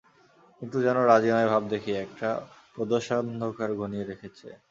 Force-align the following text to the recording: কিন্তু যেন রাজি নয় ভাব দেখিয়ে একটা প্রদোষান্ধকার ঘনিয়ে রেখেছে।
কিন্তু 0.61 0.77
যেন 0.85 0.97
রাজি 1.03 1.29
নয় 1.31 1.49
ভাব 1.49 1.63
দেখিয়ে 1.73 1.97
একটা 1.99 2.29
প্রদোষান্ধকার 2.75 3.69
ঘনিয়ে 3.79 4.05
রেখেছে। 4.05 4.47